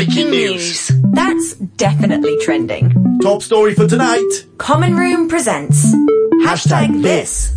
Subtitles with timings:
[0.00, 0.90] Breaking news.
[1.12, 3.18] That's definitely trending.
[3.20, 4.46] Top story for tonight.
[4.56, 5.94] Common Room presents
[6.42, 7.54] Hashtag this.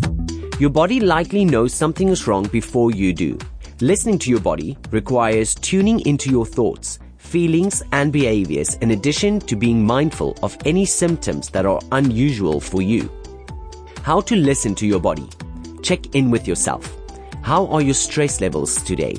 [0.60, 3.38] Your body likely knows something is wrong before you do.
[3.80, 9.56] Listening to your body requires tuning into your thoughts, feelings, and behaviors in addition to
[9.56, 13.10] being mindful of any symptoms that are unusual for you.
[14.02, 15.30] How to listen to your body.
[15.82, 16.94] Check in with yourself.
[17.42, 19.16] How are your stress levels today?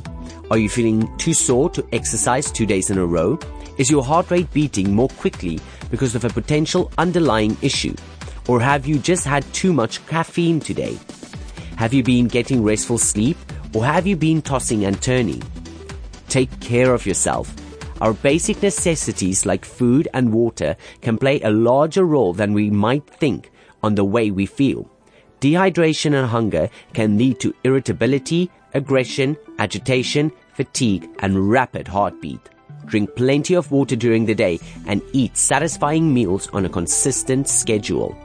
[0.50, 3.38] Are you feeling too sore to exercise two days in a row?
[3.79, 7.94] Is your heart rate beating more quickly because of a potential underlying issue?
[8.46, 10.99] Or have you just had too much caffeine today?
[11.76, 13.36] Have you been getting restful sleep
[13.75, 15.43] or have you been tossing and turning?
[16.29, 17.54] Take care of yourself.
[18.00, 23.07] Our basic necessities like food and water can play a larger role than we might
[23.07, 23.50] think
[23.82, 24.91] on the way we feel.
[25.41, 32.41] Dehydration and hunger can lead to irritability, aggression, agitation, fatigue, and rapid heartbeat.
[32.87, 38.16] Drink plenty of water during the day and eat satisfying meals on a consistent schedule.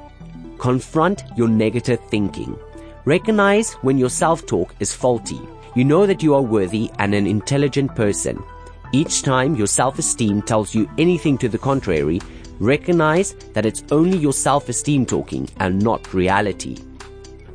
[0.58, 2.58] Confront your negative thinking.
[3.06, 5.39] Recognize when your self-talk is faulty.
[5.75, 8.44] You know that you are worthy and an intelligent person.
[8.91, 12.19] Each time your self-esteem tells you anything to the contrary,
[12.59, 16.78] recognize that it's only your self-esteem talking and not reality.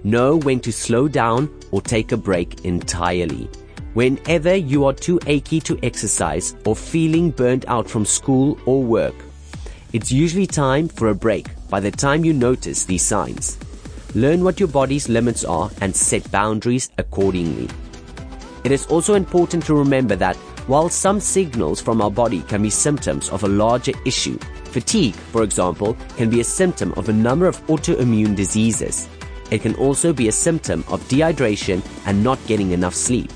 [0.07, 3.49] Know when to slow down or take a break entirely.
[3.95, 9.15] Whenever you are too achy to exercise or feeling burnt out from school or work,
[9.95, 13.57] it's usually time for a break by the time you notice these signs.
[14.15, 17.71] Learn what your body's limits are and set boundaries accordingly.
[18.63, 22.69] It is also important to remember that while some signals from our body can be
[22.69, 27.47] symptoms of a larger issue, fatigue, for example, can be a symptom of a number
[27.47, 29.09] of autoimmune diseases.
[29.55, 33.31] It can also be a symptom of dehydration and not getting enough sleep.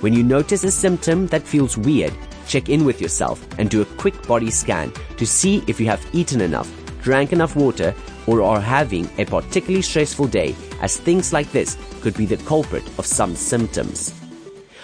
[0.00, 2.14] When you notice a symptom that feels weird,
[2.46, 6.02] check in with yourself and do a quick body scan to see if you have
[6.14, 7.94] eaten enough, drank enough water,
[8.26, 12.86] or are having a particularly stressful day, as things like this could be the culprit
[12.98, 14.14] of some symptoms.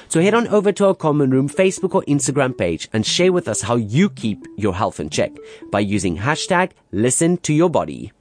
[0.08, 3.48] So head on over to our Common Room Facebook or Instagram page and share with
[3.48, 5.32] us how you keep your health in check
[5.72, 8.12] by using hashtag listen to your body.